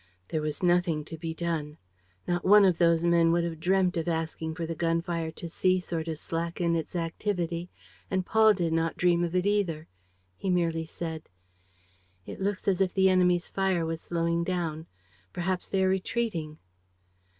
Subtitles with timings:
[0.29, 1.77] There was nothing to be done.
[2.27, 5.47] Not one of those men would have dreamt of asking for the gun fire to
[5.47, 7.69] cease or to slacken its activity.
[8.09, 9.87] And Paul did not dream of it, either.
[10.37, 11.29] He merely said:
[12.25, 14.87] "It looks as if the enemy's fire was slowing down.
[15.33, 16.57] Perhaps they are retreating.